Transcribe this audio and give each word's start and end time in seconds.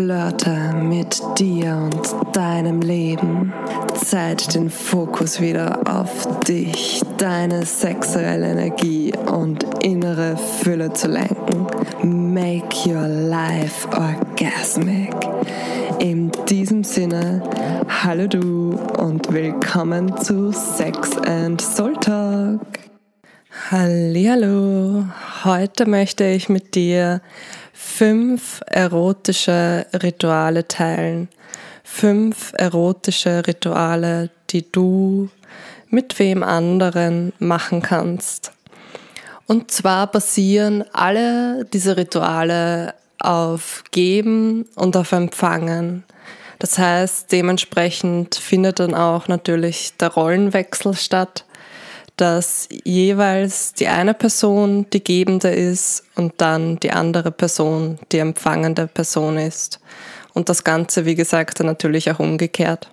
Flirte 0.00 0.72
mit 0.80 1.20
dir 1.38 1.76
und 1.76 2.34
deinem 2.34 2.80
Leben. 2.80 3.52
Zeit, 4.02 4.54
den 4.54 4.70
Fokus 4.70 5.42
wieder 5.42 5.78
auf 5.84 6.40
dich, 6.48 7.02
deine 7.18 7.66
sexuelle 7.66 8.52
Energie 8.52 9.12
und 9.30 9.62
innere 9.84 10.38
Fülle 10.38 10.90
zu 10.94 11.06
lenken. 11.08 11.66
Make 12.02 12.88
your 12.88 13.08
life 13.08 13.86
orgasmic. 13.88 15.14
In 15.98 16.32
diesem 16.48 16.82
Sinne, 16.82 17.42
hallo 17.86 18.26
du 18.26 18.78
und 18.96 19.30
willkommen 19.30 20.16
zu 20.16 20.50
Sex 20.50 21.18
and 21.26 21.60
Soul 21.60 21.92
Talk. 22.00 22.89
Hallo, 23.52 25.06
heute 25.42 25.84
möchte 25.84 26.24
ich 26.24 26.48
mit 26.48 26.76
dir 26.76 27.20
fünf 27.72 28.60
erotische 28.66 29.86
Rituale 29.92 30.68
teilen. 30.68 31.28
Fünf 31.82 32.52
erotische 32.56 33.44
Rituale, 33.44 34.30
die 34.50 34.70
du 34.70 35.30
mit 35.88 36.20
wem 36.20 36.44
anderen 36.44 37.32
machen 37.40 37.82
kannst. 37.82 38.52
Und 39.48 39.72
zwar 39.72 40.06
basieren 40.06 40.84
alle 40.92 41.64
diese 41.64 41.96
Rituale 41.96 42.94
auf 43.18 43.82
Geben 43.90 44.66
und 44.76 44.96
auf 44.96 45.10
Empfangen. 45.10 46.04
Das 46.60 46.78
heißt, 46.78 47.32
dementsprechend 47.32 48.36
findet 48.36 48.78
dann 48.78 48.94
auch 48.94 49.26
natürlich 49.26 49.96
der 49.96 50.10
Rollenwechsel 50.10 50.94
statt 50.94 51.44
dass 52.20 52.68
jeweils 52.84 53.72
die 53.72 53.88
eine 53.88 54.14
Person 54.14 54.86
die 54.92 55.02
gebende 55.02 55.48
ist 55.48 56.04
und 56.16 56.34
dann 56.36 56.78
die 56.80 56.92
andere 56.92 57.30
Person 57.30 57.98
die 58.12 58.18
empfangende 58.18 58.86
Person 58.86 59.38
ist. 59.38 59.80
Und 60.34 60.48
das 60.48 60.62
Ganze, 60.62 61.06
wie 61.06 61.14
gesagt, 61.14 61.60
natürlich 61.60 62.10
auch 62.10 62.18
umgekehrt. 62.18 62.88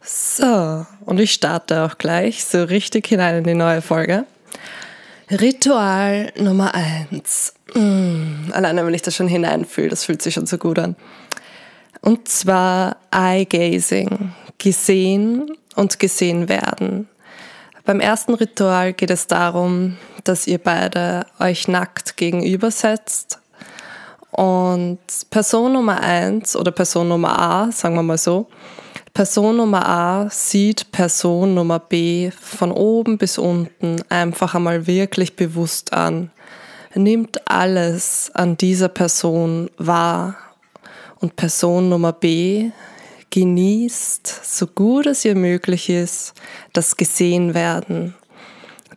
So, 0.00 0.86
und 1.04 1.18
ich 1.18 1.32
starte 1.32 1.84
auch 1.84 1.98
gleich 1.98 2.44
so 2.44 2.62
richtig 2.62 3.08
hinein 3.08 3.38
in 3.38 3.44
die 3.44 3.54
neue 3.54 3.82
Folge. 3.82 4.24
Ritual 5.30 6.32
Nummer 6.36 6.74
eins. 6.74 7.52
Mm, 7.74 8.52
alleine, 8.52 8.86
wenn 8.86 8.94
ich 8.94 9.02
das 9.02 9.14
schon 9.14 9.28
hineinfühle, 9.28 9.90
das 9.90 10.04
fühlt 10.04 10.22
sich 10.22 10.34
schon 10.34 10.46
so 10.46 10.56
gut 10.56 10.78
an. 10.78 10.96
Und 12.00 12.28
zwar 12.28 12.96
Eye 13.10 13.44
Gazing. 13.44 14.32
Gesehen 14.58 15.52
und 15.74 15.98
gesehen 15.98 16.48
werden. 16.48 17.08
Beim 17.88 18.00
ersten 18.00 18.34
Ritual 18.34 18.92
geht 18.92 19.08
es 19.08 19.28
darum, 19.28 19.96
dass 20.24 20.46
ihr 20.46 20.58
beide 20.58 21.24
euch 21.38 21.68
nackt 21.68 22.18
gegenübersetzt. 22.18 23.38
Und 24.30 24.98
Person 25.30 25.72
Nummer 25.72 25.98
eins 26.02 26.54
oder 26.54 26.70
Person 26.70 27.08
Nummer 27.08 27.38
A, 27.40 27.72
sagen 27.72 27.94
wir 27.94 28.02
mal 28.02 28.18
so, 28.18 28.46
Person 29.14 29.56
Nummer 29.56 29.88
A 29.88 30.28
sieht 30.28 30.92
Person 30.92 31.54
Nummer 31.54 31.78
B 31.78 32.30
von 32.30 32.72
oben 32.72 33.16
bis 33.16 33.38
unten 33.38 34.02
einfach 34.10 34.54
einmal 34.54 34.86
wirklich 34.86 35.34
bewusst 35.34 35.94
an, 35.94 36.30
nimmt 36.94 37.48
alles 37.50 38.30
an 38.34 38.58
dieser 38.58 38.90
Person 38.90 39.70
wahr. 39.78 40.36
Und 41.20 41.36
Person 41.36 41.88
Nummer 41.88 42.12
B 42.12 42.70
genießt, 43.30 44.26
so 44.44 44.66
gut 44.66 45.06
es 45.06 45.24
ihr 45.24 45.34
möglich 45.34 45.90
ist, 45.90 46.34
das 46.72 46.96
gesehen 46.96 47.54
werden, 47.54 48.14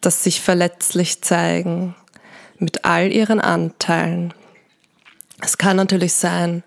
das 0.02 0.24
sich 0.24 0.42
verletzlich 0.42 1.22
zeigen 1.22 1.96
mit 2.58 2.86
all 2.86 3.12
ihren 3.12 3.40
Anteilen. 3.40 4.34
Es 5.42 5.58
kann 5.58 5.78
natürlich 5.78 6.14
sein, 6.14 6.64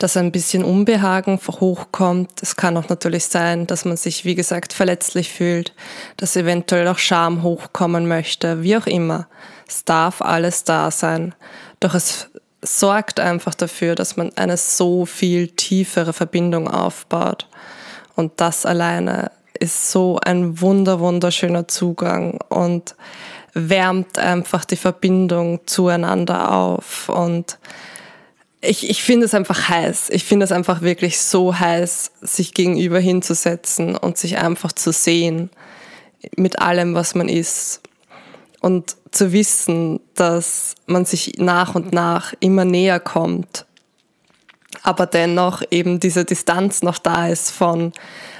dass 0.00 0.16
ein 0.16 0.32
bisschen 0.32 0.64
Unbehagen 0.64 1.38
hochkommt. 1.38 2.42
Es 2.42 2.56
kann 2.56 2.76
auch 2.76 2.88
natürlich 2.88 3.26
sein, 3.26 3.66
dass 3.66 3.84
man 3.84 3.96
sich, 3.96 4.24
wie 4.24 4.34
gesagt, 4.34 4.72
verletzlich 4.72 5.30
fühlt, 5.30 5.74
dass 6.16 6.36
eventuell 6.36 6.88
auch 6.88 6.98
Scham 6.98 7.42
hochkommen 7.42 8.08
möchte, 8.08 8.62
wie 8.62 8.76
auch 8.76 8.86
immer. 8.86 9.28
Es 9.68 9.84
darf 9.84 10.22
alles 10.22 10.64
da 10.64 10.90
sein. 10.90 11.34
Doch 11.80 11.94
es 11.94 12.30
sorgt 12.62 13.20
einfach 13.20 13.54
dafür, 13.54 13.94
dass 13.94 14.16
man 14.16 14.32
eine 14.36 14.56
so 14.56 15.06
viel 15.06 15.48
tiefere 15.48 16.12
Verbindung 16.12 16.68
aufbaut. 16.68 17.48
Und 18.16 18.32
das 18.36 18.66
alleine 18.66 19.30
ist 19.58 19.90
so 19.90 20.18
ein 20.24 20.60
wunder, 20.60 21.00
wunderschöner 21.00 21.68
Zugang 21.68 22.38
und 22.48 22.94
wärmt 23.52 24.18
einfach 24.18 24.64
die 24.64 24.76
Verbindung 24.76 25.60
zueinander 25.66 26.52
auf. 26.52 27.08
Und 27.08 27.58
ich, 28.60 28.88
ich 28.88 29.02
finde 29.02 29.26
es 29.26 29.34
einfach 29.34 29.68
heiß. 29.68 30.10
Ich 30.10 30.24
finde 30.24 30.44
es 30.44 30.52
einfach 30.52 30.82
wirklich 30.82 31.20
so 31.20 31.58
heiß, 31.58 32.12
sich 32.20 32.54
gegenüber 32.54 32.98
hinzusetzen 32.98 33.96
und 33.96 34.18
sich 34.18 34.38
einfach 34.38 34.72
zu 34.72 34.92
sehen 34.92 35.50
mit 36.36 36.60
allem, 36.60 36.94
was 36.94 37.14
man 37.14 37.28
ist 37.28 37.80
und 38.60 38.96
zu 39.10 39.32
wissen, 39.32 40.00
dass 40.14 40.74
man 40.86 41.04
sich 41.04 41.34
nach 41.38 41.74
und 41.74 41.92
nach 41.92 42.34
immer 42.40 42.64
näher 42.64 43.00
kommt, 43.00 43.66
aber 44.82 45.06
dennoch 45.06 45.62
eben 45.70 46.00
diese 46.00 46.24
Distanz 46.24 46.82
noch 46.82 46.98
da 46.98 47.28
ist 47.28 47.50
von, 47.50 47.92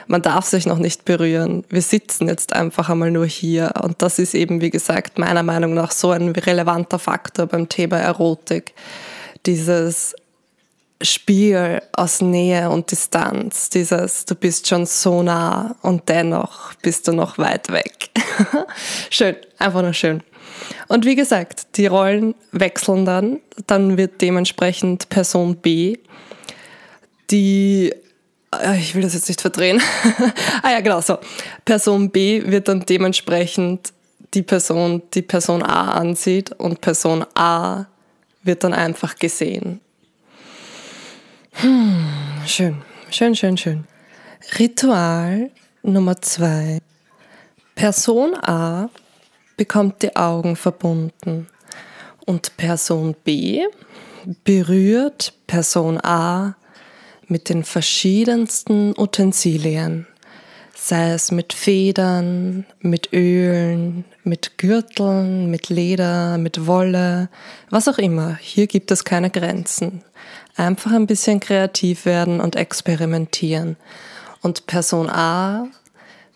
man 0.06 0.22
darf 0.22 0.44
sich 0.46 0.66
noch 0.66 0.78
nicht 0.78 1.04
berühren. 1.04 1.64
Wir 1.68 1.82
sitzen 1.82 2.26
jetzt 2.28 2.52
einfach 2.52 2.88
einmal 2.88 3.10
nur 3.10 3.26
hier. 3.26 3.72
Und 3.82 4.02
das 4.02 4.18
ist 4.18 4.34
eben, 4.34 4.60
wie 4.60 4.70
gesagt, 4.70 5.18
meiner 5.18 5.42
Meinung 5.42 5.74
nach 5.74 5.92
so 5.92 6.10
ein 6.10 6.30
relevanter 6.30 6.98
Faktor 6.98 7.46
beim 7.46 7.68
Thema 7.68 7.98
Erotik. 7.98 8.74
Dieses 9.46 10.16
Spiel 11.02 11.80
aus 11.92 12.20
Nähe 12.20 12.70
und 12.70 12.90
Distanz, 12.90 13.70
dieses 13.70 14.24
du 14.26 14.34
bist 14.34 14.66
schon 14.66 14.84
so 14.84 15.22
nah 15.22 15.76
und 15.80 16.08
dennoch 16.08 16.74
bist 16.82 17.08
du 17.08 17.12
noch 17.12 17.38
weit 17.38 17.70
weg. 17.70 18.10
schön, 19.10 19.36
einfach 19.58 19.80
nur 19.80 19.94
schön. 19.94 20.22
Und 20.88 21.04
wie 21.04 21.16
gesagt, 21.16 21.76
die 21.76 21.86
Rollen 21.86 22.34
wechseln 22.52 23.04
dann. 23.04 23.40
Dann 23.66 23.96
wird 23.96 24.20
dementsprechend 24.20 25.08
Person 25.08 25.56
B, 25.56 25.98
die, 27.30 27.92
äh, 28.54 28.78
ich 28.78 28.94
will 28.94 29.02
das 29.02 29.14
jetzt 29.14 29.28
nicht 29.28 29.40
verdrehen. 29.40 29.80
ah 30.62 30.70
ja, 30.70 30.80
genau 30.80 31.00
so. 31.00 31.18
Person 31.64 32.10
B 32.10 32.42
wird 32.46 32.68
dann 32.68 32.80
dementsprechend 32.80 33.92
die 34.34 34.42
Person, 34.42 35.02
die 35.14 35.22
Person 35.22 35.62
A 35.62 35.92
ansieht 35.92 36.52
und 36.52 36.80
Person 36.80 37.24
A 37.34 37.86
wird 38.42 38.64
dann 38.64 38.72
einfach 38.74 39.16
gesehen. 39.16 39.80
Hm, 41.52 42.06
schön, 42.46 42.82
schön, 43.10 43.34
schön, 43.34 43.56
schön. 43.56 43.84
Ritual 44.58 45.50
Nummer 45.82 46.20
zwei. 46.20 46.78
Person 47.74 48.34
A 48.34 48.88
bekommt 49.60 50.00
die 50.00 50.16
Augen 50.16 50.56
verbunden 50.56 51.46
und 52.24 52.56
Person 52.56 53.14
B 53.24 53.60
berührt 54.42 55.34
Person 55.46 56.02
A 56.02 56.56
mit 57.26 57.50
den 57.50 57.62
verschiedensten 57.64 58.94
Utensilien, 58.96 60.06
sei 60.74 61.10
es 61.10 61.30
mit 61.30 61.52
Federn, 61.52 62.64
mit 62.78 63.12
Ölen, 63.12 64.06
mit 64.24 64.56
Gürteln, 64.56 65.50
mit 65.50 65.68
Leder, 65.68 66.38
mit 66.38 66.66
Wolle, 66.66 67.28
was 67.68 67.86
auch 67.86 67.98
immer. 67.98 68.38
Hier 68.40 68.66
gibt 68.66 68.90
es 68.90 69.04
keine 69.04 69.28
Grenzen. 69.28 70.02
Einfach 70.56 70.92
ein 70.92 71.06
bisschen 71.06 71.38
kreativ 71.38 72.06
werden 72.06 72.40
und 72.40 72.56
experimentieren. 72.56 73.76
Und 74.40 74.66
Person 74.66 75.10
A 75.10 75.66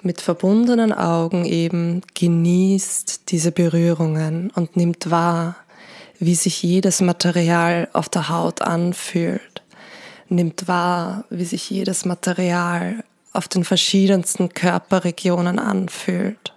mit 0.04 0.20
verbundenen 0.20 0.92
Augen 0.92 1.44
eben 1.44 2.02
genießt 2.14 3.30
diese 3.30 3.52
Berührungen 3.52 4.50
und 4.54 4.76
nimmt 4.76 5.10
wahr, 5.10 5.56
wie 6.18 6.34
sich 6.34 6.62
jedes 6.62 7.00
Material 7.00 7.88
auf 7.92 8.08
der 8.08 8.28
Haut 8.28 8.62
anfühlt, 8.62 9.62
nimmt 10.28 10.68
wahr, 10.68 11.24
wie 11.30 11.44
sich 11.44 11.70
jedes 11.70 12.04
Material 12.04 13.02
auf 13.32 13.48
den 13.48 13.64
verschiedensten 13.64 14.50
Körperregionen 14.50 15.58
anfühlt. 15.58 16.52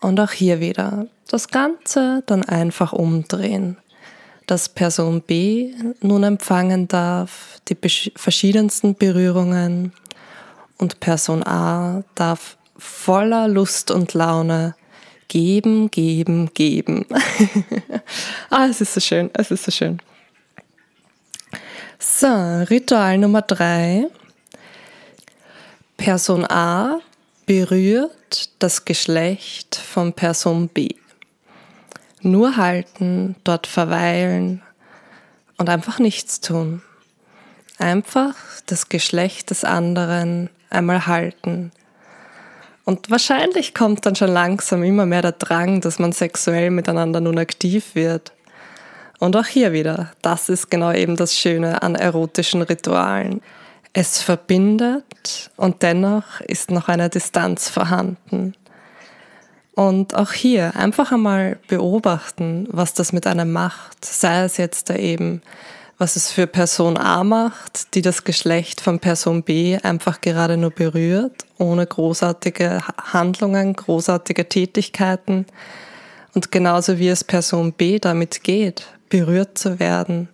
Und 0.00 0.20
auch 0.20 0.32
hier 0.32 0.60
wieder 0.60 1.06
das 1.28 1.48
Ganze 1.48 2.22
dann 2.26 2.44
einfach 2.44 2.92
umdrehen, 2.92 3.78
dass 4.46 4.68
Person 4.68 5.22
B 5.22 5.72
nun 6.00 6.24
empfangen 6.24 6.88
darf, 6.88 7.60
die 7.68 7.76
verschiedensten 8.16 8.94
Berührungen, 8.94 9.92
und 10.82 10.98
Person 10.98 11.46
A 11.46 12.02
darf 12.16 12.58
voller 12.76 13.46
Lust 13.46 13.92
und 13.92 14.14
Laune 14.14 14.74
geben, 15.28 15.92
geben, 15.92 16.50
geben. 16.54 17.06
ah, 18.50 18.66
es 18.66 18.80
ist 18.80 18.92
so 18.92 19.00
schön, 19.00 19.30
es 19.32 19.52
ist 19.52 19.64
so 19.64 19.70
schön. 19.70 20.02
So, 22.00 22.26
Ritual 22.26 23.16
Nummer 23.18 23.42
drei. 23.42 24.08
Person 25.96 26.44
A 26.50 26.98
berührt 27.46 28.50
das 28.58 28.84
Geschlecht 28.84 29.76
von 29.76 30.12
Person 30.14 30.66
B. 30.66 30.88
Nur 32.22 32.56
halten, 32.56 33.36
dort 33.44 33.68
verweilen 33.68 34.62
und 35.58 35.68
einfach 35.68 36.00
nichts 36.00 36.40
tun. 36.40 36.82
Einfach 37.78 38.34
das 38.66 38.88
Geschlecht 38.88 39.50
des 39.50 39.62
anderen 39.62 40.50
einmal 40.72 41.06
halten. 41.06 41.72
Und 42.84 43.10
wahrscheinlich 43.10 43.74
kommt 43.74 44.06
dann 44.06 44.16
schon 44.16 44.30
langsam 44.30 44.82
immer 44.82 45.06
mehr 45.06 45.22
der 45.22 45.32
Drang, 45.32 45.80
dass 45.80 45.98
man 45.98 46.12
sexuell 46.12 46.70
miteinander 46.70 47.20
nun 47.20 47.38
aktiv 47.38 47.94
wird. 47.94 48.32
Und 49.20 49.36
auch 49.36 49.46
hier 49.46 49.72
wieder, 49.72 50.10
das 50.20 50.48
ist 50.48 50.70
genau 50.70 50.92
eben 50.92 51.16
das 51.16 51.36
Schöne 51.36 51.82
an 51.82 51.94
erotischen 51.94 52.62
Ritualen. 52.62 53.40
Es 53.92 54.20
verbindet 54.20 55.50
und 55.56 55.82
dennoch 55.82 56.40
ist 56.40 56.70
noch 56.72 56.88
eine 56.88 57.08
Distanz 57.08 57.68
vorhanden. 57.68 58.54
Und 59.74 60.14
auch 60.14 60.32
hier 60.32 60.76
einfach 60.76 61.12
einmal 61.12 61.58
beobachten, 61.68 62.66
was 62.70 62.94
das 62.94 63.12
mit 63.12 63.26
einem 63.26 63.52
macht, 63.52 64.04
sei 64.04 64.42
es 64.42 64.56
jetzt 64.56 64.90
da 64.90 64.96
eben, 64.96 65.40
was 66.02 66.16
es 66.16 66.32
für 66.32 66.48
Person 66.48 66.96
A 66.96 67.22
macht, 67.22 67.94
die 67.94 68.02
das 68.02 68.24
Geschlecht 68.24 68.80
von 68.80 68.98
Person 68.98 69.44
B 69.44 69.78
einfach 69.84 70.20
gerade 70.20 70.56
nur 70.56 70.72
berührt, 70.72 71.46
ohne 71.58 71.86
großartige 71.86 72.80
Handlungen, 73.12 73.74
großartige 73.74 74.48
Tätigkeiten. 74.48 75.46
Und 76.34 76.50
genauso 76.50 76.98
wie 76.98 77.06
es 77.06 77.22
Person 77.22 77.72
B 77.72 78.00
damit 78.00 78.42
geht, 78.42 78.88
berührt 79.10 79.56
zu 79.56 79.78
werden. 79.78 80.28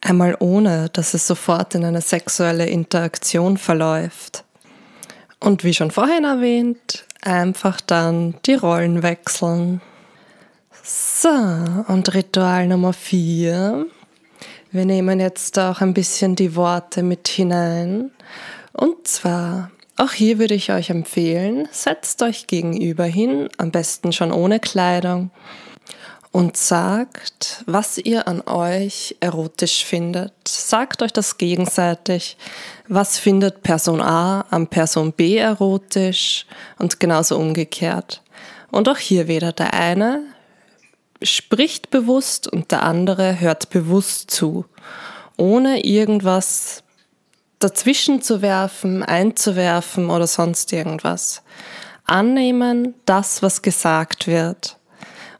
Einmal 0.00 0.36
ohne, 0.38 0.88
dass 0.92 1.14
es 1.14 1.26
sofort 1.26 1.74
in 1.74 1.84
eine 1.84 2.00
sexuelle 2.00 2.66
Interaktion 2.66 3.58
verläuft. 3.58 4.44
Und 5.40 5.64
wie 5.64 5.74
schon 5.74 5.90
vorhin 5.90 6.22
erwähnt, 6.22 7.06
einfach 7.22 7.80
dann 7.80 8.36
die 8.46 8.54
Rollen 8.54 9.02
wechseln. 9.02 9.80
So, 10.84 11.28
und 11.88 12.14
Ritual 12.14 12.68
Nummer 12.68 12.92
vier. 12.92 13.88
Wir 14.72 14.84
nehmen 14.84 15.18
jetzt 15.18 15.58
auch 15.58 15.80
ein 15.80 15.94
bisschen 15.94 16.36
die 16.36 16.54
Worte 16.54 17.02
mit 17.02 17.26
hinein. 17.26 18.12
Und 18.72 19.08
zwar, 19.08 19.72
auch 19.96 20.12
hier 20.12 20.38
würde 20.38 20.54
ich 20.54 20.70
euch 20.70 20.90
empfehlen, 20.90 21.68
setzt 21.72 22.22
euch 22.22 22.46
gegenüber 22.46 23.04
hin, 23.04 23.48
am 23.58 23.72
besten 23.72 24.12
schon 24.12 24.30
ohne 24.30 24.60
Kleidung 24.60 25.32
und 26.30 26.56
sagt, 26.56 27.64
was 27.66 27.98
ihr 27.98 28.28
an 28.28 28.42
euch 28.42 29.16
erotisch 29.18 29.84
findet. 29.84 30.32
Sagt 30.46 31.02
euch 31.02 31.12
das 31.12 31.36
gegenseitig. 31.36 32.36
Was 32.86 33.18
findet 33.18 33.64
Person 33.64 34.00
A 34.00 34.42
an 34.50 34.68
Person 34.68 35.12
B 35.12 35.36
erotisch 35.36 36.46
und 36.78 37.00
genauso 37.00 37.36
umgekehrt. 37.36 38.22
Und 38.70 38.88
auch 38.88 38.98
hier 38.98 39.26
wieder 39.26 39.50
der 39.50 39.74
eine 39.74 40.22
spricht 41.22 41.90
bewusst 41.90 42.48
und 42.48 42.70
der 42.70 42.82
andere 42.82 43.40
hört 43.40 43.70
bewusst 43.70 44.30
zu, 44.30 44.64
ohne 45.36 45.84
irgendwas 45.84 46.82
dazwischen 47.58 48.22
zu 48.22 48.42
werfen, 48.42 49.02
einzuwerfen 49.02 50.10
oder 50.10 50.26
sonst 50.26 50.72
irgendwas. 50.72 51.42
Annehmen 52.04 52.94
das, 53.04 53.42
was 53.42 53.62
gesagt 53.62 54.26
wird 54.26 54.78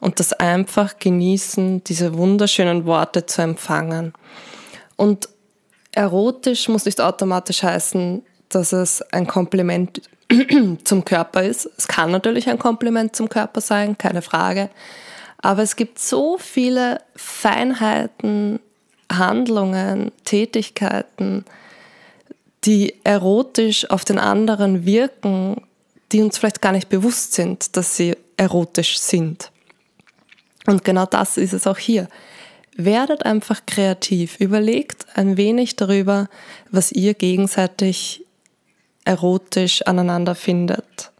und 0.01 0.21
das 0.21 0.33
einfach 0.33 0.99
genießen, 0.99 1.83
diese 1.85 2.17
wunderschönen 2.17 2.85
Worte 2.85 3.27
zu 3.27 3.43
empfangen. 3.43 4.13
Und 4.97 5.29
erotisch 5.93 6.69
muss 6.69 6.85
nicht 6.85 7.01
automatisch 7.01 7.63
heißen, 7.63 8.23
dass 8.49 8.73
es 8.73 9.03
ein 9.13 9.27
Kompliment 9.27 10.03
zum 10.85 11.05
Körper 11.05 11.43
ist. 11.43 11.69
Es 11.77 11.89
kann 11.89 12.11
natürlich 12.11 12.49
ein 12.49 12.59
Kompliment 12.59 13.17
zum 13.17 13.29
Körper 13.29 13.61
sein, 13.61 13.99
keine 13.99 14.23
Frage. 14.23 14.71
Aber 15.43 15.63
es 15.63 15.77
gibt 15.77 15.99
so 15.99 16.39
viele 16.39 17.01
Feinheiten, 17.17 18.61
Handlungen, 19.11 20.13
Tätigkeiten, 20.25 21.45
die 22.65 22.95
erotisch 23.05 23.89
auf 23.91 24.05
den 24.05 24.19
anderen 24.19 24.85
wirken, 24.85 25.63
die 26.13 26.23
uns 26.23 26.39
vielleicht 26.39 26.61
gar 26.61 26.73
nicht 26.73 26.89
bewusst 26.89 27.33
sind, 27.33 27.77
dass 27.77 27.97
sie 27.97 28.17
erotisch 28.37 28.99
sind. 28.99 29.51
Und 30.67 30.85
genau 30.85 31.07
das 31.07 31.37
ist 31.37 31.53
es 31.53 31.67
auch 31.67 31.79
hier. 31.79 32.09
Werdet 32.77 33.25
einfach 33.25 33.63
kreativ, 33.67 34.39
überlegt 34.39 35.07
ein 35.15 35.37
wenig 35.37 35.77
darüber, 35.77 36.29
was 36.71 36.93
ihr 36.93 37.15
gegenseitig 37.15 38.25
erotisch 39.05 39.83
aneinander 39.87 40.35
findet. 40.35 41.11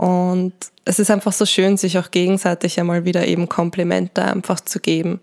Und 0.00 0.54
es 0.86 0.98
ist 0.98 1.10
einfach 1.10 1.34
so 1.34 1.44
schön, 1.44 1.76
sich 1.76 1.98
auch 1.98 2.10
gegenseitig 2.10 2.80
einmal 2.80 3.04
wieder 3.04 3.26
eben 3.26 3.50
Komplimente 3.50 4.24
einfach 4.24 4.58
zu 4.60 4.80
geben. 4.80 5.20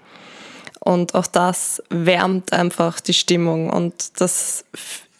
Und 0.79 1.15
auch 1.15 1.25
das 1.25 1.81
wärmt 1.89 2.53
einfach 2.53 2.99
die 2.99 3.15
Stimmung 3.15 3.71
und 3.71 4.21
das 4.21 4.65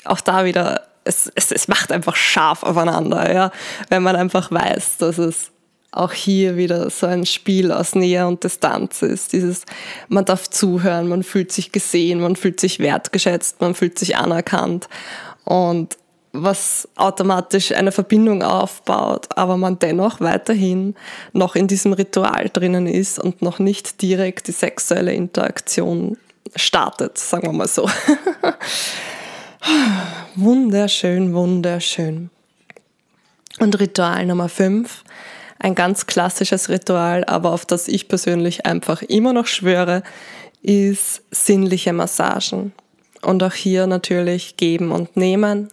auch 0.04 0.22
da 0.22 0.46
wieder, 0.46 0.84
es, 1.06 1.32
es, 1.34 1.52
es 1.52 1.68
macht 1.68 1.92
einfach 1.92 2.16
scharf 2.16 2.62
aufeinander, 2.62 3.34
ja, 3.34 3.52
wenn 3.90 4.04
man 4.04 4.16
einfach 4.16 4.52
weiß, 4.52 4.98
dass 4.98 5.18
es 5.18 5.50
auch 5.92 6.14
hier 6.14 6.56
wieder 6.56 6.92
so 6.92 7.08
ein 7.08 7.26
Spiel 7.26 7.72
aus 7.72 7.96
Nähe 7.96 8.28
und 8.28 8.44
Distanz 8.44 9.02
ist. 9.02 9.34
Dieses, 9.34 9.64
man 10.08 10.24
darf 10.24 10.48
zuhören, 10.52 11.08
man 11.08 11.24
fühlt 11.24 11.52
sich 11.52 11.72
gesehen, 11.72 12.20
man 12.20 12.36
fühlt 12.36 12.60
sich 12.60 12.78
wertgeschätzt, 12.78 13.60
man 13.60 13.74
fühlt 13.74 13.98
sich 13.98 14.18
anerkannt 14.18 14.88
und 15.46 15.98
was 16.44 16.88
automatisch 16.96 17.72
eine 17.72 17.92
Verbindung 17.92 18.44
aufbaut, 18.44 19.28
aber 19.36 19.58
man 19.58 19.80
dennoch 19.80 20.20
weiterhin 20.22 20.96
noch 21.34 21.56
in 21.56 21.68
diesem 21.68 21.94
Ritual 21.94 22.50
drinnen 22.52 22.88
ist 22.88 23.20
und 23.20 23.42
noch 23.42 23.60
nicht 23.60 24.02
direkt 24.02 24.48
die 24.48 24.52
sexuelle 24.52 25.14
Interaktion 25.14 26.18
startet, 26.56 27.18
sagen 27.18 27.48
wir 27.48 27.54
mal 27.54 27.68
so. 27.68 27.90
wunderschön, 30.36 31.34
wunderschön. 31.34 32.30
Und 33.60 33.80
Ritual 33.80 34.26
Nummer 34.26 34.50
5 34.50 35.04
ein 35.60 35.76
ganz 35.76 36.06
klassisches 36.06 36.70
Ritual, 36.70 37.24
aber 37.26 37.52
auf 37.52 37.66
das 37.66 37.88
ich 37.88 38.08
persönlich 38.08 38.66
einfach 38.66 39.02
immer 39.02 39.34
noch 39.34 39.48
schwöre, 39.48 40.04
ist 40.62 41.24
sinnliche 41.32 41.94
Massagen. 41.94 42.74
Und 43.22 43.42
auch 43.42 43.54
hier 43.54 43.88
natürlich 43.88 44.58
geben 44.58 44.92
und 44.92 45.18
nehmen. 45.18 45.70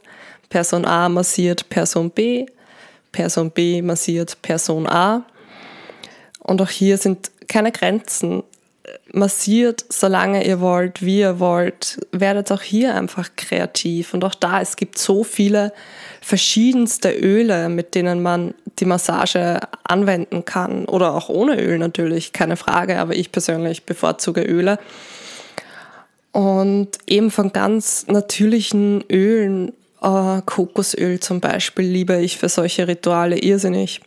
Person 0.55 0.85
A 0.85 1.09
massiert 1.09 1.69
Person 1.69 2.11
B, 2.11 2.47
Person 3.11 3.51
B 3.51 3.83
massiert 3.83 4.41
Person 4.41 4.87
A. 4.87 5.25
Und 6.39 6.63
auch 6.63 6.71
hier 6.71 6.97
sind 6.97 7.29
keine 7.49 7.73
Grenzen 7.73 8.45
massiert, 9.13 9.85
solange 9.89 10.47
ihr 10.47 10.61
wollt, 10.61 11.03
wie 11.03 11.19
ihr 11.19 11.41
wollt. 11.41 11.99
Werdet 12.13 12.53
auch 12.53 12.63
hier 12.63 12.95
einfach 12.95 13.31
kreativ. 13.35 14.15
Und 14.15 14.23
auch 14.23 14.37
da, 14.37 14.61
es 14.61 14.77
gibt 14.77 14.97
so 14.97 15.25
viele 15.25 15.73
verschiedenste 16.21 17.11
Öle, 17.11 17.69
mit 17.69 17.97
denen 17.97 18.23
man 18.23 18.55
die 18.79 18.85
Massage 18.85 19.59
anwenden 19.83 20.45
kann. 20.45 20.85
Oder 20.85 21.15
auch 21.15 21.31
ohne 21.31 21.61
Öl 21.61 21.79
natürlich, 21.79 22.33
keine 22.33 22.57
Frage. 22.57 23.01
Aber 23.01 23.17
ich 23.17 23.33
persönlich 23.33 23.87
bevorzuge 23.87 24.43
Öle. 24.43 24.79
Und 26.31 26.91
eben 27.09 27.33
von 27.33 27.53
ganz 27.53 28.07
natürlichen 28.07 29.03
Ölen, 29.11 29.73
äh, 30.05 30.43
Kokosöl 30.45 31.21
zum 31.21 31.41
Beispiel, 31.41 31.87
liebe 31.87 32.21
ich 32.21 32.39
für 32.39 32.49
solche 32.49 32.87
Rituale 32.87 33.39
irrsinnig. 33.39 34.01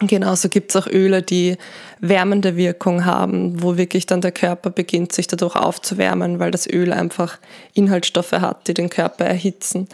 Genauso 0.00 0.48
gibt 0.48 0.70
es 0.70 0.76
auch 0.76 0.88
Öle, 0.88 1.22
die 1.22 1.56
wärmende 2.00 2.56
Wirkung 2.56 3.04
haben, 3.04 3.62
wo 3.62 3.76
wirklich 3.76 4.06
dann 4.06 4.20
der 4.20 4.32
Körper 4.32 4.70
beginnt, 4.70 5.12
sich 5.12 5.28
dadurch 5.28 5.54
aufzuwärmen, 5.54 6.40
weil 6.40 6.50
das 6.50 6.68
Öl 6.68 6.92
einfach 6.92 7.38
Inhaltsstoffe 7.74 8.32
hat, 8.32 8.66
die 8.66 8.74
den 8.74 8.90
Körper 8.90 9.24
erhitzen. 9.24 9.88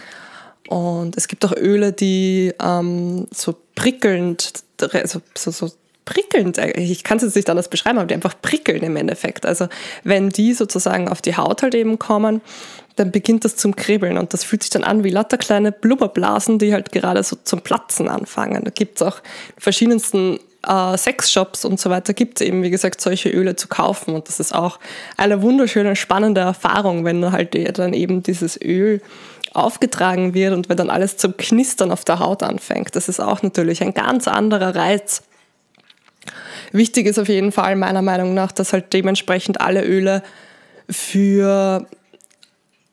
Und 0.68 1.16
es 1.18 1.28
gibt 1.28 1.44
auch 1.44 1.54
Öle, 1.54 1.92
die 1.92 2.54
ähm, 2.62 3.26
so 3.30 3.54
prickelnd, 3.74 4.52
also 4.92 5.20
so, 5.36 5.50
so 5.50 5.70
prickelnd, 6.06 6.58
ich 6.76 7.04
kann 7.04 7.18
es 7.18 7.24
jetzt 7.24 7.36
nicht 7.36 7.50
anders 7.50 7.68
beschreiben, 7.68 7.98
aber 7.98 8.06
die 8.06 8.14
einfach 8.14 8.40
prickeln 8.40 8.82
im 8.82 8.96
Endeffekt. 8.96 9.44
Also 9.44 9.68
wenn 10.02 10.30
die 10.30 10.54
sozusagen 10.54 11.08
auf 11.08 11.20
die 11.20 11.36
Haut 11.36 11.62
halt 11.62 11.74
eben 11.74 11.98
kommen, 11.98 12.40
dann 13.00 13.10
beginnt 13.10 13.46
das 13.46 13.56
zum 13.56 13.74
Kribbeln 13.74 14.18
und 14.18 14.34
das 14.34 14.44
fühlt 14.44 14.62
sich 14.62 14.70
dann 14.70 14.84
an 14.84 15.04
wie 15.04 15.10
lauter 15.10 15.38
kleine 15.38 15.72
Blubberblasen, 15.72 16.58
die 16.58 16.74
halt 16.74 16.92
gerade 16.92 17.22
so 17.22 17.36
zum 17.42 17.62
Platzen 17.62 18.08
anfangen. 18.08 18.62
Da 18.62 18.70
gibt 18.70 18.96
es 19.00 19.02
auch 19.02 19.22
verschiedensten 19.56 20.38
äh, 20.66 20.96
Sexshops 20.98 21.64
und 21.64 21.80
so 21.80 21.88
weiter, 21.88 22.12
gibt 22.12 22.40
es 22.40 22.46
eben, 22.46 22.62
wie 22.62 22.68
gesagt, 22.68 23.00
solche 23.00 23.30
Öle 23.30 23.56
zu 23.56 23.68
kaufen 23.68 24.14
und 24.14 24.28
das 24.28 24.38
ist 24.38 24.54
auch 24.54 24.78
eine 25.16 25.40
wunderschöne, 25.40 25.96
spannende 25.96 26.42
Erfahrung, 26.42 27.06
wenn 27.06 27.32
halt 27.32 27.78
dann 27.78 27.94
eben 27.94 28.22
dieses 28.22 28.60
Öl 28.60 29.00
aufgetragen 29.52 30.34
wird 30.34 30.52
und 30.52 30.68
wenn 30.68 30.76
dann 30.76 30.90
alles 30.90 31.16
zum 31.16 31.36
Knistern 31.36 31.90
auf 31.90 32.04
der 32.04 32.18
Haut 32.18 32.42
anfängt. 32.42 32.94
Das 32.94 33.08
ist 33.08 33.18
auch 33.18 33.42
natürlich 33.42 33.82
ein 33.82 33.94
ganz 33.94 34.28
anderer 34.28 34.76
Reiz. 34.76 35.22
Wichtig 36.72 37.06
ist 37.06 37.18
auf 37.18 37.28
jeden 37.28 37.50
Fall 37.50 37.76
meiner 37.76 38.02
Meinung 38.02 38.34
nach, 38.34 38.52
dass 38.52 38.74
halt 38.74 38.92
dementsprechend 38.92 39.60
alle 39.60 39.82
Öle 39.84 40.22
für 40.88 41.86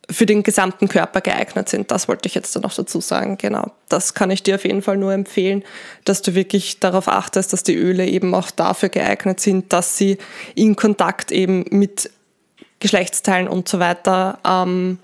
für 0.09 0.25
den 0.25 0.43
gesamten 0.43 0.87
Körper 0.87 1.21
geeignet 1.21 1.67
sind. 1.67 1.91
Das 1.91 2.07
wollte 2.07 2.27
ich 2.27 2.35
jetzt 2.35 2.55
noch 2.61 2.73
dazu 2.73 3.01
sagen. 3.01 3.37
Genau. 3.37 3.71
Das 3.89 4.13
kann 4.13 4.31
ich 4.31 4.41
dir 4.41 4.55
auf 4.55 4.63
jeden 4.63 4.81
Fall 4.81 4.97
nur 4.97 5.13
empfehlen, 5.13 5.63
dass 6.05 6.21
du 6.21 6.33
wirklich 6.33 6.79
darauf 6.79 7.07
achtest, 7.07 7.51
dass 7.51 7.63
die 7.63 7.75
Öle 7.75 8.05
eben 8.05 8.33
auch 8.33 8.49
dafür 8.49 8.89
geeignet 8.89 9.39
sind, 9.39 9.73
dass 9.73 9.97
sie 9.97 10.17
in 10.55 10.75
Kontakt 10.75 11.31
eben 11.31 11.65
mit 11.69 12.09
Geschlechtsteilen 12.79 13.47
und 13.47 13.67
so 13.67 13.79
weiter 13.79 14.39
ähm, 14.45 14.99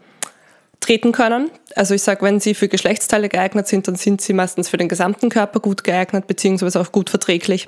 treten 0.79 1.11
können. 1.11 1.49
Also 1.75 1.95
ich 1.95 2.01
sage, 2.03 2.21
wenn 2.21 2.39
sie 2.39 2.53
für 2.53 2.67
Geschlechtsteile 2.67 3.29
geeignet 3.29 3.67
sind, 3.67 3.87
dann 3.87 3.95
sind 3.95 4.21
sie 4.21 4.33
meistens 4.33 4.69
für 4.69 4.77
den 4.77 4.89
gesamten 4.89 5.29
Körper 5.29 5.59
gut 5.59 5.83
geeignet, 5.83 6.27
beziehungsweise 6.27 6.79
auch 6.79 6.91
gut 6.91 7.09
verträglich 7.09 7.67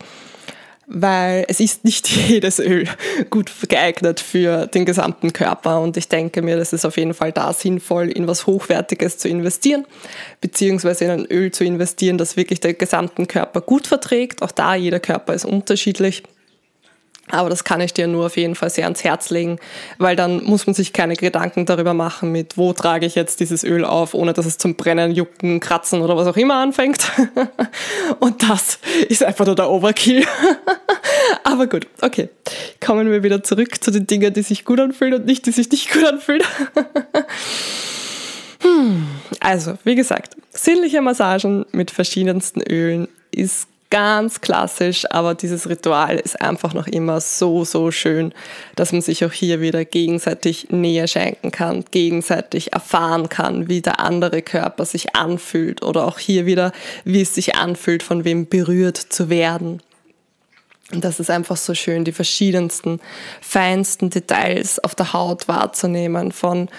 weil 0.88 1.46
es 1.48 1.60
ist 1.60 1.84
nicht 1.84 2.08
jedes 2.30 2.60
Öl 2.60 2.88
gut 3.30 3.52
geeignet 3.68 4.20
für 4.20 4.68
den 4.68 4.86
gesamten 4.86 5.34
Körper 5.34 5.82
und 5.82 5.98
ich 5.98 6.10
denke 6.10 6.42
mir, 6.42 6.58
das 6.58 6.74
ist 6.74 6.86
auf 6.86 6.98
jeden 6.98 7.14
Fall 7.14 7.32
da 7.32 7.54
sinnvoll, 7.54 8.10
in 8.10 8.28
was 8.28 8.48
Hochwertiges 8.48 9.18
zu 9.18 9.28
investieren, 9.28 9.86
beziehungsweise 10.42 11.06
in 11.06 11.12
ein 11.12 11.26
Öl 11.26 11.52
zu 11.52 11.64
investieren, 11.64 12.18
das 12.18 12.38
wirklich 12.38 12.60
den 12.60 12.78
gesamten 12.78 13.28
Körper 13.28 13.62
gut 13.62 13.88
verträgt. 13.88 14.42
Auch 14.42 14.52
da, 14.52 14.76
jeder 14.76 15.00
Körper 15.00 15.34
ist 15.34 15.46
unterschiedlich. 15.46 16.24
Aber 17.32 17.50
das 17.50 17.64
kann 17.64 17.82
ich 17.82 17.94
dir 17.94 18.06
nur 18.08 18.28
auf 18.28 18.38
jeden 18.38 18.54
Fall 18.54 18.70
sehr 18.70 18.84
ans 18.84 19.04
Herz 19.04 19.32
legen, 19.32 19.58
weil 19.98 20.16
dann 20.16 20.44
muss 20.44 20.68
man 20.68 20.76
sich 20.76 20.94
keine 20.94 21.16
Gedanken 21.16 21.66
darüber 21.66 21.96
machen 21.96 22.32
mit, 22.32 22.56
wo 22.56 22.72
trage 22.72 23.08
ich 23.08 23.16
jetzt 23.16 23.40
dieses 23.40 23.64
Öl 23.64 23.84
auf, 23.84 24.14
ohne 24.14 24.34
dass 24.34 24.46
es 24.46 24.60
zum 24.60 24.76
Brennen, 24.76 25.12
Jucken, 25.12 25.60
Kratzen 25.60 26.02
oder 26.02 26.16
was 26.16 26.28
auch 26.28 26.38
immer 26.38 26.56
anfängt. 26.56 27.12
Und 28.20 28.44
das 28.44 28.78
ist 29.10 29.24
einfach 29.24 29.46
nur 29.48 29.56
der 29.56 29.72
Overkill. 29.72 30.24
Aber 31.44 31.66
gut, 31.66 31.88
okay. 32.02 32.30
Kommen 32.80 33.10
wir 33.10 33.24
wieder 33.24 33.44
zurück 33.44 33.84
zu 33.84 33.90
den 33.90 34.06
Dingen, 34.06 34.32
die 34.34 34.44
sich 34.44 34.64
gut 34.64 34.80
anfühlen 34.80 35.16
und 35.16 35.26
nicht, 35.26 35.46
die 35.46 35.52
sich 35.52 35.70
nicht 35.72 35.92
gut 35.92 36.06
anfühlen. 36.06 36.44
Hm, 38.62 39.06
also, 39.42 39.78
wie 39.84 39.94
gesagt, 39.94 40.36
sinnliche 40.52 41.00
Massagen 41.00 41.66
mit 41.72 41.92
verschiedensten 41.92 42.62
Ölen 42.62 43.08
ist 43.30 43.68
ganz 43.90 44.42
klassisch, 44.42 45.06
aber 45.12 45.36
dieses 45.36 45.70
Ritual 45.70 46.18
ist 46.18 46.42
einfach 46.42 46.74
noch 46.74 46.88
immer 46.88 47.22
so, 47.22 47.64
so 47.66 47.92
schön, 47.92 48.34
dass 48.76 48.92
man 48.92 49.02
sich 49.02 49.24
auch 49.24 49.32
hier 49.32 49.62
wieder 49.62 49.86
gegenseitig 49.86 50.68
Nähe 50.70 51.08
schenken 51.08 51.52
kann, 51.52 51.86
gegenseitig 51.92 52.74
erfahren 52.74 53.30
kann, 53.30 53.70
wie 53.70 53.82
der 53.82 54.00
andere 54.00 54.42
Körper 54.42 54.86
sich 54.86 55.16
anfühlt 55.16 55.84
oder 55.84 56.06
auch 56.06 56.20
hier 56.20 56.46
wieder, 56.46 56.72
wie 57.04 57.22
es 57.22 57.36
sich 57.36 57.56
anfühlt, 57.56 58.04
von 58.04 58.26
wem 58.26 58.48
berührt 58.48 58.98
zu 58.98 59.30
werden. 59.30 59.82
Und 60.92 61.04
das 61.04 61.20
ist 61.20 61.32
einfach 61.32 61.58
so 61.58 61.74
schön, 61.74 62.06
die 62.06 62.12
verschiedensten, 62.12 63.00
feinsten 63.42 64.10
Details 64.10 64.84
auf 64.84 64.94
der 64.94 65.14
Haut 65.14 65.48
wahrzunehmen, 65.48 66.32
von 66.32 66.70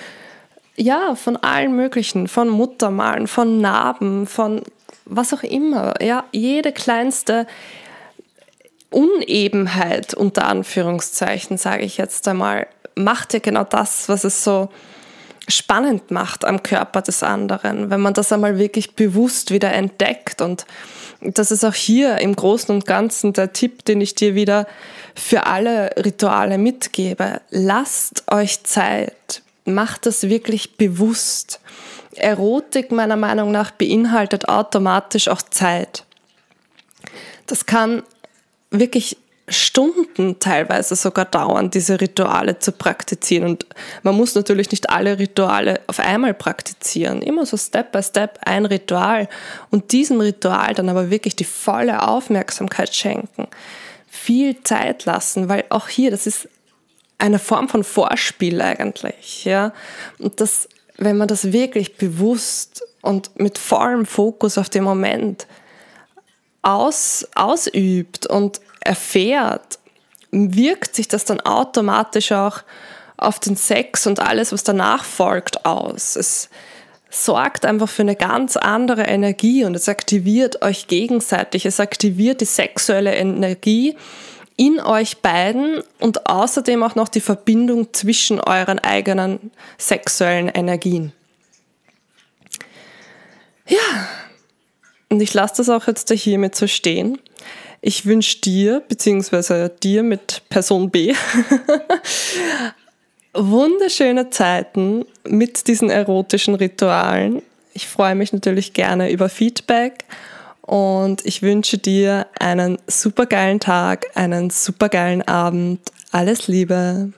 ja, 0.78 1.14
von 1.14 1.38
allen 1.38 1.75
möglichen, 1.75 2.28
von 2.28 2.48
Muttermalen, 2.48 3.26
von 3.26 3.62
Narben, 3.62 4.26
von 4.26 4.62
was 5.06 5.32
auch 5.32 5.42
immer, 5.42 5.94
ja, 6.02 6.25
jede 6.32 6.72
kleinste 6.72 7.46
Unebenheit 8.90 10.14
unter 10.14 10.46
Anführungszeichen, 10.46 11.58
sage 11.58 11.84
ich 11.84 11.96
jetzt 11.96 12.26
einmal, 12.28 12.66
macht 12.94 13.34
ja 13.34 13.40
genau 13.40 13.64
das, 13.64 14.08
was 14.08 14.25
es 14.25 14.44
so 14.44 14.68
spannend 15.48 16.10
macht 16.10 16.44
am 16.44 16.62
Körper 16.62 17.02
des 17.02 17.22
anderen, 17.22 17.90
wenn 17.90 18.00
man 18.00 18.14
das 18.14 18.32
einmal 18.32 18.58
wirklich 18.58 18.94
bewusst 18.94 19.52
wieder 19.52 19.72
entdeckt. 19.72 20.40
Und 20.40 20.66
das 21.20 21.50
ist 21.50 21.64
auch 21.64 21.75
hier 21.75 22.18
im 22.18 22.34
Großen 22.34 22.75
und 22.75 22.86
Ganzen 22.86 23.32
der 23.32 23.52
Tipp, 23.52 23.84
den 23.84 24.00
ich 24.00 24.14
dir 24.14 24.34
wieder 24.34 24.66
für 25.14 25.46
alle 25.46 25.90
Rituale 25.96 26.58
mitgebe. 26.58 27.40
Lasst 27.50 28.25
euch 28.30 28.64
Zeit, 28.64 29.42
macht 29.64 30.06
das 30.06 30.28
wirklich 30.28 30.76
bewusst. 30.76 31.60
Erotik 32.18 32.92
meiner 32.92 33.16
Meinung 33.16 33.50
nach 33.50 33.70
beinhaltet 33.70 34.49
automatisch 34.49 35.28
auch 35.28 35.42
Zeit. 35.42 36.04
Das 37.46 37.66
kann 37.66 38.02
wirklich 38.70 39.16
Stunden 39.49 40.40
teilweise 40.40 40.96
sogar 40.96 41.25
dauern, 41.25 41.70
diese 41.70 42.00
Rituale 42.00 42.58
zu 42.58 42.73
praktizieren. 42.73 43.50
Und 43.50 43.66
man 44.02 44.16
muss 44.16 44.35
natürlich 44.35 44.73
nicht 44.73 44.90
alle 44.90 45.18
Rituale 45.18 45.80
auf 45.87 46.00
einmal 46.00 46.35
praktizieren. 46.35 47.23
Immer 47.23 47.46
so 47.46 47.56
Step 47.56 47.92
by 47.92 48.02
Step 48.02 48.40
ein 48.44 48.66
Ritual 48.66 49.28
und 49.70 49.92
diesem 49.92 50.20
Ritual 50.20 50.75
dann 50.75 50.88
aber 50.88 51.11
wirklich 51.11 51.37
die 51.37 51.44
volle 51.44 52.08
Aufmerksamkeit 52.08 52.92
schenken. 52.92 53.46
Viel 54.08 54.62
Zeit 54.64 55.04
lassen, 55.04 55.49
weil 55.49 55.64
auch 55.68 55.88
hier, 55.88 56.11
das 56.11 56.26
ist 56.26 56.49
eine 57.18 57.38
Form 57.38 57.68
von 57.68 57.85
Vorspiel 57.85 58.61
eigentlich, 58.61 59.44
ja. 59.44 59.73
Und 60.18 60.40
das 60.40 60.68
wenn 60.99 61.17
man 61.17 61.29
das 61.29 61.53
wirklich 61.53 61.97
bewusst 61.97 62.83
und 63.03 63.38
mit 63.38 63.59
vollem 63.59 64.07
Fokus 64.07 64.59
auf 64.59 64.69
den 64.69 64.85
Moment 64.85 65.47
aus, 66.62 67.26
ausübt 67.35 68.26
und 68.26 68.61
erfährt, 68.81 69.79
wirkt 70.31 70.95
sich 70.95 71.09
das 71.09 71.25
dann 71.25 71.41
automatisch 71.41 72.33
auch 72.33 72.62
auf 73.17 73.38
den 73.38 73.57
Sex 73.57 74.07
und 74.07 74.21
alles, 74.21 74.53
was 74.53 74.65
danach 74.65 75.05
folgt, 75.05 75.65
aus. 75.65 76.17
Es 76.17 76.49
sorgt 77.09 77.65
einfach 77.65 77.88
für 77.88 78.03
eine 78.03 78.17
ganz 78.17 78.57
andere 78.57 79.03
Energie 79.03 79.65
und 79.65 79.75
es 79.75 79.88
aktiviert 79.88 80.62
euch 80.62 80.87
gegenseitig. 80.87 81.65
Es 81.65 81.81
aktiviert 81.81 82.41
die 82.41 82.47
sexuelle 82.47 83.15
Energie 83.15 83.97
in 84.56 84.80
euch 84.80 85.18
beiden 85.18 85.82
und 86.00 86.26
außerdem 86.26 86.82
auch 86.82 86.94
noch 86.94 87.08
die 87.08 87.20
Verbindung 87.20 87.92
zwischen 87.92 88.40
euren 88.40 88.78
eigenen 88.78 89.50
sexuellen 89.78 90.48
Energien. 90.48 91.12
Ja, 93.68 94.08
und 95.08 95.20
ich 95.20 95.34
lasse 95.34 95.54
das 95.58 95.68
auch 95.68 95.86
jetzt 95.86 96.10
hiermit 96.10 96.54
so 96.54 96.66
stehen. 96.66 97.18
Ich 97.82 98.06
wünsche 98.06 98.40
dir, 98.40 98.82
beziehungsweise 98.88 99.68
dir 99.68 100.02
mit 100.02 100.42
Person 100.48 100.90
B, 100.90 101.14
wunderschöne 103.34 104.30
Zeiten 104.30 105.04
mit 105.25 105.68
diesen 105.68 105.90
erotischen 105.90 106.54
Ritualen. 106.54 107.42
Ich 107.75 107.86
freue 107.86 108.14
mich 108.14 108.32
natürlich 108.32 108.72
gerne 108.72 109.10
über 109.10 109.28
Feedback 109.28 110.04
und 110.66 111.25
ich 111.25 111.42
wünsche 111.42 111.78
dir 111.78 112.26
einen 112.38 112.78
supergeilen 112.87 113.61
Tag, 113.61 114.06
einen 114.14 114.50
supergeilen 114.50 115.23
Abend. 115.26 115.80
Alles 116.11 116.49
Liebe. 116.49 117.12